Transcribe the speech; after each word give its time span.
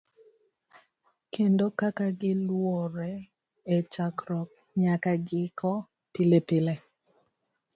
kendo 1.33 1.65
kaka 1.79 2.05
giluwore 2.19 3.11
e 3.75 3.77
chakruok 3.93 4.49
nyaka 4.79 5.11
giko 5.27 5.71
pilepile. 6.13 6.75